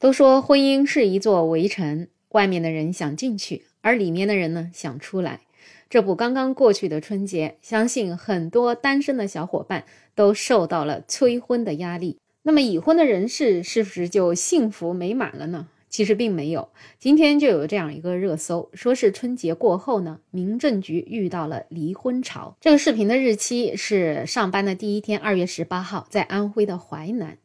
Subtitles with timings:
[0.00, 5.40] 都说婚姻是一座围城，外面的人想进去，而里面的人呢想出来。
[5.90, 9.84] 这不刚刚过去的春节，相信很多单身的小伙伴
[10.14, 12.16] 都受到了催婚的压力。
[12.44, 15.68] 那么已婚的人士是不是就幸福美满了呢？
[15.90, 16.70] 其实并没有。
[16.98, 22.56] 今天就有这样一个热搜，说是春节过后呢，民政局遇到了离婚潮。
[22.58, 27.36] 这个视频的日期是上班的第一天，二月十八号，在安徽的淮南，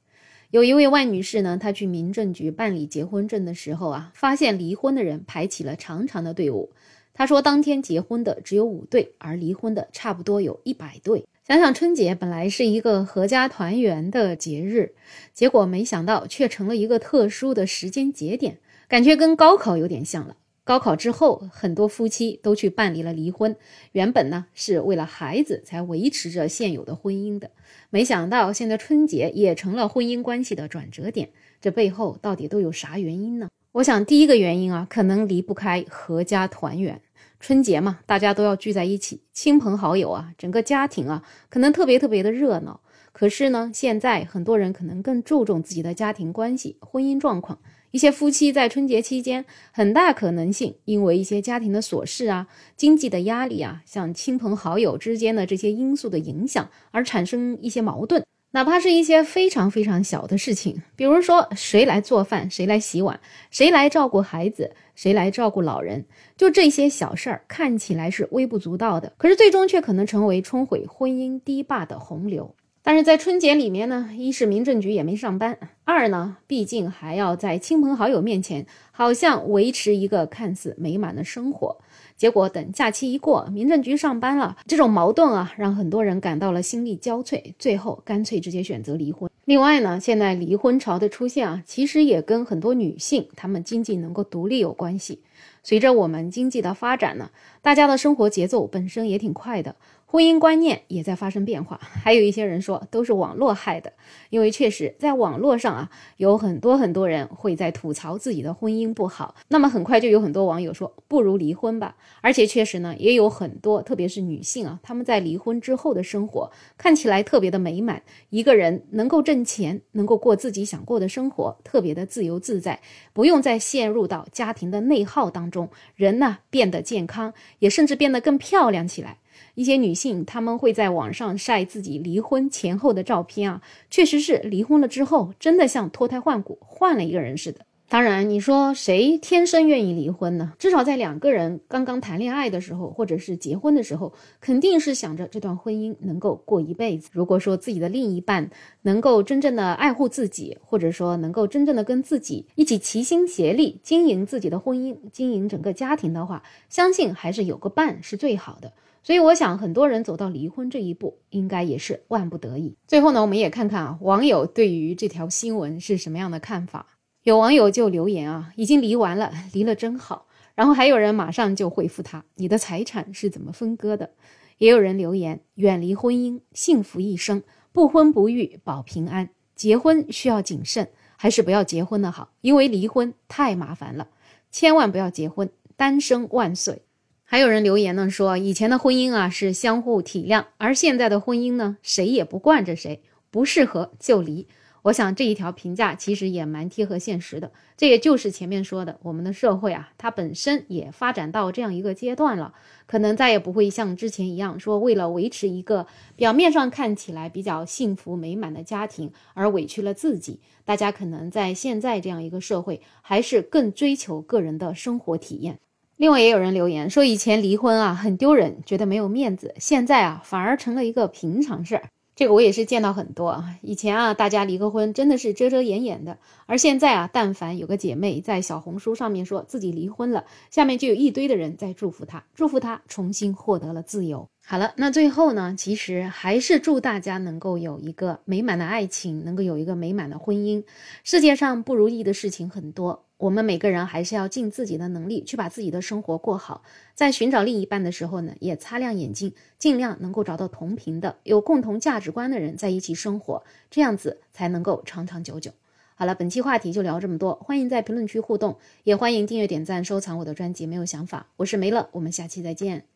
[0.56, 6.72] 有一位万女士呢，她去民政局办理结婚证的时候啊，发现离婚的人排起了长长的队伍。
[7.14, 11.26] 她说，当天结婚的只有五对，而离婚的差不多有一百对。
[11.46, 14.94] 想想春节本来是一个合家团圆的节日，
[15.34, 20.38] 结果没想到却成了一个特殊的时间节点，感觉跟高考有点像了。
[20.66, 23.56] 高考之后，很多夫妻都去办理了离婚，
[23.92, 27.52] 原本呢是为了孩子才维持着现有的婚姻的，
[27.92, 31.30] 没想到现在春节也成了婚姻关系的转折点，
[31.62, 33.48] 这背后到底都有啥原因呢？
[33.74, 37.00] 我想第一个原因啊，可能离不开阖家团圆。
[37.40, 42.82] 春节嘛，大家都要聚在一起，亲朋好友啊，整个家庭啊，可能特别特别的热闹。
[43.18, 47.58] 可是呢，现在很多人可能更注重自己的家庭关系、婚姻状况。
[47.92, 58.22] 一些夫妻在春节期间，很大可能性因为一些家庭的琐事啊、经济的压力啊，像亲朋好友之间的这些因素的影响，而产生一些矛盾。
[58.52, 63.18] 哪怕是一些非常非常小的事情，比如说谁来做饭，谁来洗碗，
[63.50, 66.04] 谁来照顾孩子，谁来照顾老人，
[66.36, 72.54] 就这些小事儿看起来是微不足道的，可是最终却可能成为冲毁婚姻堤坝的洪流。
[72.88, 81.78] 但是在春节里面呢，一是民政局也没上班，二呢，毕竟还要在亲朋好友面前，好像维持一个看似美满的生活。
[82.16, 89.28] 结果等假期一过，民政局上班了，这种矛盾啊，让很多人感到了心力交瘁，最后干脆直接选择离婚。
[89.46, 95.24] 另外呢，现在离婚潮的出现啊，其实也跟很多女性她们经济能够独立有关系。
[95.64, 97.32] 随着我们经济的发展呢，
[97.66, 99.76] 大家的生活节奏本身也挺快的。
[100.08, 103.92] 婚姻观念也在发生变化，还有一些人说都是网络害的，
[104.30, 111.98] 因为确实在网络上啊，有很多很多人会在吐槽自己的婚姻不好，那么很快就有很多网友说不如离婚吧。
[112.22, 122.80] 而且确实呢，也有很多，特别是女性啊，她们在离婚之后的生活看起来特别的美满，一个人能够挣钱，能够过自己想过的生活，特别的自由自在，
[123.12, 129.18] 不用再陷入到家庭的内耗当中，人呢变得健康，也甚至变得更漂亮起来。
[129.56, 137.66] 一些女性，她们会在网上晒自己离婚前后的照片啊，确实是离婚了之后，真的像脱胎换骨，换了一个人似的。
[137.88, 140.54] 当然，你说谁天生愿意离婚呢？
[140.58, 147.10] 至少在两个人刚刚谈恋爱的时候，或者是结婚的时候，肯定是想着这段婚姻能够过一辈子。
[147.12, 148.50] 如果说自己的另一半
[148.82, 158.74] 能够真正的爱护自己，或者说能够真正的跟自己一起齐心协力经营自己的婚姻、经营整个家庭的话，相信还是有个伴是最好的。
[159.04, 162.76] 所以我想，很多人走到离婚这一步，应该也是万不得已。
[162.88, 166.88] 最后呢，我们也看看啊，网友对于这条新闻是什么样的看法。
[167.26, 170.28] 有网友就留言啊，已经离完了，离了真好。
[170.54, 174.12] 然后还有人马上就回复他，你的财产是怎么分割的？
[174.60, 177.42] 也有人留言，远离婚姻，幸福一生，
[177.72, 179.32] 不婚不育保平安。
[179.56, 184.10] 结婚需要谨慎，还是不要结婚的好，因为离婚太麻烦了，
[184.52, 186.84] 千万不要结婚，单身万岁。
[187.24, 194.48] 还有人留言呢，说以前的婚姻啊是相互体谅，而现在的婚姻呢，谁也不惯着谁，不适合就离。
[194.86, 197.52] 我想这一条评价其实也蛮贴合现实的。
[197.76, 202.54] 这也就是前面说的，我们的社会啊，它本身也发展到这样一个阶段了，
[202.86, 210.40] 可能再也不会像之前一样，说为了维持一个表面上看起来比较幸福美满的家庭而委屈了自己。
[210.64, 215.58] 大家可能在现在这样一个社会，还是更追求个人的生活体验。
[215.98, 221.90] 另外也有人留言说，以前离婚啊很丢人，觉得没有面子，现在啊反而成了一个平常事儿。
[222.16, 223.58] 这个我也是见到很多啊。
[223.62, 234.28] 以前啊大家离个婚真的是遮遮掩掩的，而现在啊，但凡有个姐妹在小红书上面说自己离婚了，下面就有一堆的人在祝福她，祝福她重新获得了自由。
[234.48, 240.64] 好了，那最后呢，其实还是祝大家能够有一个美满的爱情，能够有一个美满的婚姻。
[241.04, 243.05] 世界上不如意的事情很多。
[243.18, 246.64] 我们每个人还是要尽自己的能力去把自己的生活过好，
[246.94, 255.52] 在寻找另一半的时候呢，也擦亮眼睛，尽量能够找到同频的、有共同价值观的人在一起生活，这样子才能够长长久久。
[255.96, 260.68] 好了，本期话题就聊这么多，欢迎在评论区互动，也欢迎订阅、点赞、收藏我的专辑。
[260.68, 262.95] 没有想法，我是梅乐，我们下期再见。